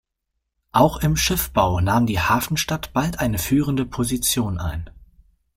Auch 0.71 0.97
im 1.01 1.15
Schiffbau 1.15 1.79
nahm 1.79 2.07
die 2.07 2.19
Hafenstadt 2.19 2.91
bald 2.91 3.19
eine 3.19 3.37
führende 3.37 3.85
Position 3.85 4.57
ein. 4.59 4.89